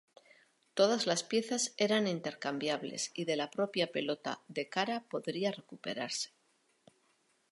Todas 0.73 1.05
las 1.05 1.23
piezas 1.23 1.75
eran 1.77 2.07
intercambiables 2.07 3.11
y 3.13 3.25
de 3.25 3.35
la 3.35 3.51
propia 3.51 3.91
pelota 3.91 4.41
de 4.47 4.67
cara 4.67 5.03
podría 5.07 5.51
recuperarse. 5.51 6.31